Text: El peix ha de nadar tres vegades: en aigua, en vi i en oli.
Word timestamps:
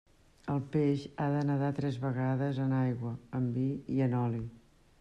El 0.53 0.61
peix 0.75 1.03
ha 1.17 1.27
de 1.35 1.43
nadar 1.49 1.69
tres 1.79 1.99
vegades: 2.05 2.63
en 2.65 2.73
aigua, 2.81 3.13
en 3.41 3.51
vi 3.59 3.67
i 3.99 4.03
en 4.07 4.17
oli. 4.25 4.41